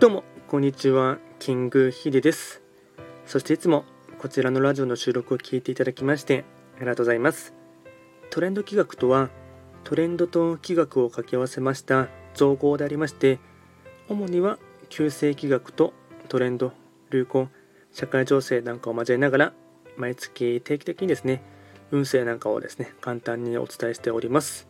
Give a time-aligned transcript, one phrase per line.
[0.00, 2.62] どうもこんにちはキングヒデです。
[3.26, 3.84] そしていつも
[4.18, 6.46] こちらのラジオの収録を聞いていただきまして
[6.78, 7.52] ありがとうございます。
[8.30, 9.28] トレンド企画とは
[9.84, 13.40] トレンドと企画を掛け合わせました造語でありまして
[14.08, 14.58] 主には
[14.88, 15.92] 旧世企画と
[16.30, 16.72] トレンド
[17.10, 17.48] 流行
[17.92, 19.52] 社会情勢なんかを交えながら
[19.98, 21.42] 毎月定期的にですね
[21.90, 24.66] 運勢なんかをですね簡単にお伝えしております。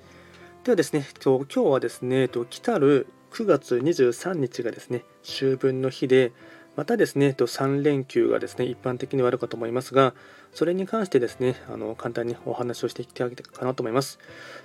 [0.65, 6.33] ではですね今日はですね来たる9月23日がですね秋分の日で
[6.77, 10.15] またですね3連休がですね一般的にはあるかと思いますが
[10.53, 14.19] それに関してですねあの簡単にお話をしていきたいかなと思います。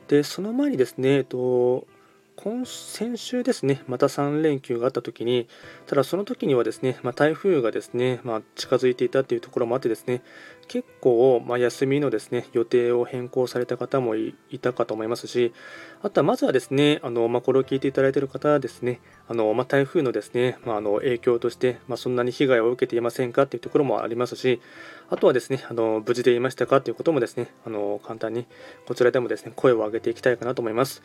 [0.08, 1.88] でその前にですねと
[2.38, 5.48] 今先週ですね、また3連休があったときに、
[5.88, 10.22] ただその時にはですね、まあ、台風がですね、まあ、近づいていたというところもあってですね、
[10.68, 15.54] 結構、まあ、休みのですね予定を変更された方もいたかと思いますし、
[16.02, 24.62] あとはまずはですね、あのまあ、これを聞いていただいている方はですね、あのま、台風のですね、まあ、の影響として、ま、そんなに被害を受けていませんかというところもありますし、
[25.10, 28.48] あとはですね、あの無事でいましたかということもですね、あの簡単に
[28.88, 31.04] こちらでもですね、声を上げていきたいかなと思います。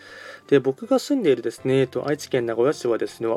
[0.49, 3.29] で、僕が住んでいるですね、と愛知県名古屋市はですね、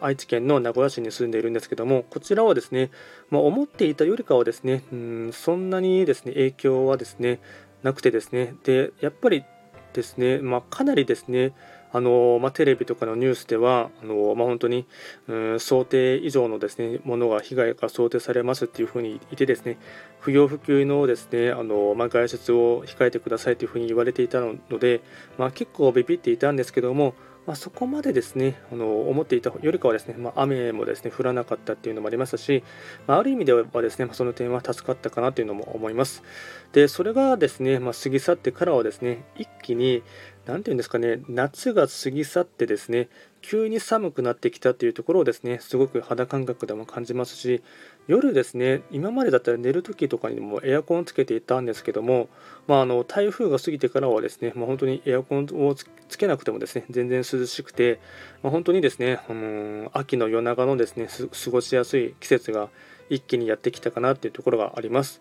[0.00, 2.90] 愛知県の名古屋市に住んでいるんですけども、こちらはですね、
[3.30, 7.40] まあ、思っていたよりかはですね、うんそんなにですね、影響はですね、
[7.82, 9.44] なくてですね、で、やっぱり
[9.92, 11.52] ですね、まあ、かなりですね、
[11.96, 14.86] あのまあ、テレビとかのニュースではあの、まあ、本当に、
[15.28, 19.78] うん、想定以上のですねものが被害が想定されますっていうふうにいてですね
[20.20, 25.00] 不要不急のですねあの、まあ、外出を控えてくださいというふうに言われていたので、
[25.38, 27.14] まあ、結構ビビっていたんですけども
[27.46, 32.64] まあ、そこまでですねあの思っていたよりかはですね、まあ、雨もですね降らなかったっていうのもありますし、
[33.06, 36.24] まあ、ある意味ではですねまその点は助かったかなというのも思います。
[36.72, 40.02] でそれがですね、ま過ぎ去ってからはですね一気に
[40.46, 43.08] 何て言うんですかね夏が過ぎ去ってですね
[43.42, 47.62] 急に寒くなってきたというところをですねすごく肌感覚でも感じますし
[48.06, 52.28] 夜ですね今までだったら寝る時とかにもエアコンをつけていたんですけども、
[52.66, 55.86] まあ、あの台風が過ぎてからはですね、まあ、本当にエアコンをつ
[56.16, 58.00] けなくてもですね全然涼しくて、
[58.42, 62.68] まあ、本当にですね、あの秋の夜長のですね過ごしやすい季節が
[63.10, 65.20] 一気にやってきたかなっていうところがあります。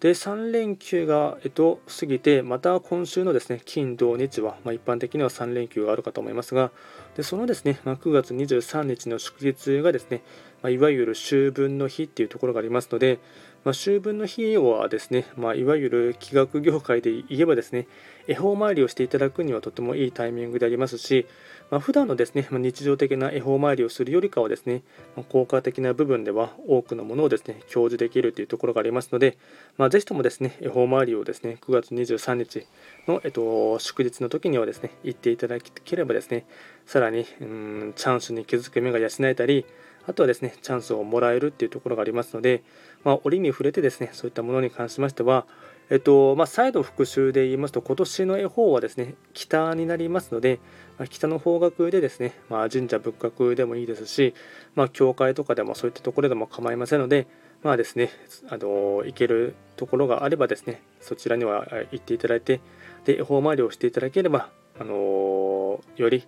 [0.00, 6.70] で、3連休が、えっと、過ぎて、また今週のですね、金、土、日は、まあ、一般的には3連休があるかと思いますが、
[7.16, 10.22] でそのですね、まあ、9月23日の祝日がですね、
[10.62, 13.18] まあ、いわゆる秋分の日っていうところがありますので、
[13.62, 17.86] まあ、秋分の日はですね、まあ、いわゆる企画業界で言えばですね、
[18.26, 21.26] 恵方参りをしていただくにはとてもいいタイミングでありますし、
[21.70, 24.82] まあ、普段のですね、ま、日常的な恵方参りをするよりかはですね、
[25.14, 29.36] ま、効果的な部分では多くのものをですね、享受できるというところがありますので、
[29.76, 32.66] まあ、ぜひともですね、恵方参りをですね、9月23日
[33.06, 36.46] の、えっと、祝日の時にはですね、行っていただければですね、
[36.86, 39.66] さらにうんチャンスに気づく目が養えたり、
[40.06, 42.62] あとはですね、チャンスをもらえるっていうところがありますので、
[43.04, 45.46] まあ、折に触れてですね、そういったものに関しましては、
[45.90, 50.60] えっとまあ、再度復習で言いますと、今年の絵本はですね、北になりますので、
[50.98, 54.34] まあ、北の方角でですね、まあ、神社仏閣でもいいですし、
[54.74, 57.26] まあ、教会とかでもそういったところでも構いませんので、
[57.62, 58.10] まあですね、
[58.48, 62.60] あの行けるところがあればですね、そちらには行っていただいて、
[63.04, 64.50] で、恵方参りをしていただければ、
[64.80, 66.26] あのより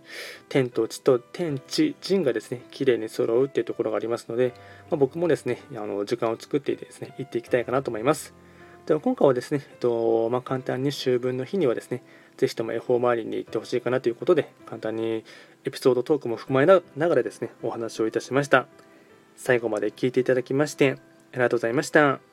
[0.50, 4.52] 天と地と天地人がですね綺麗に揃うっていうところがありますので、
[4.90, 8.34] まあ、僕もですねあの時間を作ってですね行っていきたいかなと思います。
[8.84, 12.02] では今回はですね、えっとまあ、簡単に秋分の日にはですね
[12.36, 15.24] ぜひとも恵方周りに行ってほしいかなということで簡単に
[15.64, 18.66] エピソードトークも含まれながらですねお話をいたしました。
[19.36, 20.98] 最後まで聞いていただきまして
[21.32, 22.31] ありがとうございました。